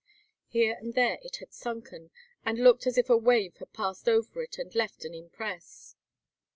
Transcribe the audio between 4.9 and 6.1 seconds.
an impress.